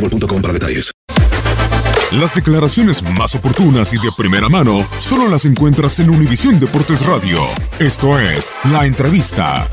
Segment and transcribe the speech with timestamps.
[0.00, 0.92] boostmobile.com para detalles.
[2.12, 7.40] Las declaraciones más oportunas y de primera mano solo las encuentras en Univisión Deportes Radio.
[7.78, 9.68] Esto es La Entrevista.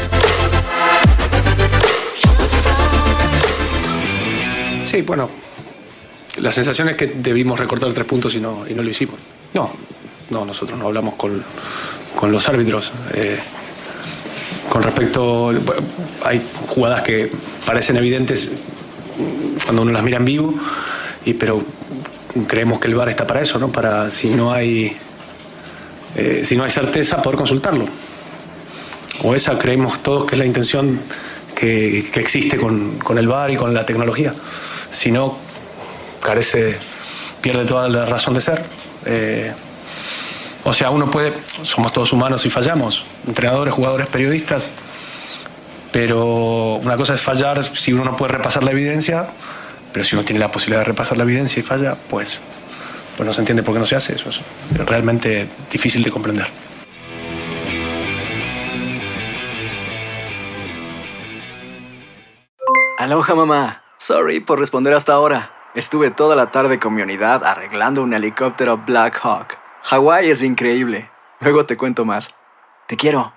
[4.86, 5.30] Sí, bueno,
[6.38, 9.16] la sensación es que debimos recortar tres puntos y no, y no lo hicimos.
[9.56, 9.72] No,
[10.30, 11.44] no, nosotros no hablamos con,
[12.16, 12.92] con los árbitros.
[13.16, 13.40] Eh,
[14.70, 15.52] con respecto,
[16.24, 17.32] hay jugadas que
[17.66, 18.50] parecen evidentes
[19.68, 20.54] cuando uno las mira en vivo,
[21.26, 21.62] y, pero
[22.48, 23.68] creemos que el VAR está para eso, ¿no?
[23.70, 24.96] Para si no hay,
[26.16, 27.84] eh, si no hay certeza, poder consultarlo.
[29.24, 31.02] O esa creemos todos que es la intención
[31.54, 34.34] que, que existe con, con el VAR y con la tecnología.
[34.90, 35.38] Si no,
[36.22, 36.78] carece,
[37.42, 38.64] pierde toda la razón de ser.
[39.06, 39.52] Eh,
[40.64, 44.70] o sea, uno puede, somos todos humanos y fallamos, entrenadores, jugadores, periodistas,
[46.00, 49.30] pero una cosa es fallar si uno no puede repasar la evidencia,
[49.92, 52.40] pero si uno tiene la posibilidad de repasar la evidencia y falla, pues,
[53.16, 54.30] pues no se entiende por qué no se hace eso.
[54.30, 56.46] Es realmente difícil de comprender.
[63.00, 63.82] Aloha mamá.
[63.98, 65.52] Sorry por responder hasta ahora.
[65.74, 69.58] Estuve toda la tarde con mi unidad arreglando un helicóptero Black Hawk.
[69.82, 71.10] Hawái es increíble.
[71.40, 72.36] Luego te cuento más.
[72.86, 73.37] Te quiero.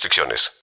[0.00, 0.52] restricciones.